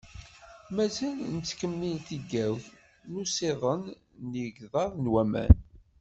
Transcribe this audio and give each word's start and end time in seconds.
Mazal 0.75 1.17
tettkemmil 1.33 1.97
tigawt 2.07 2.65
n 3.09 3.11
usiḍen 3.21 3.83
n 4.27 4.31
yigḍaḍ 4.41 4.91
n 4.97 5.05
waman. 5.13 5.53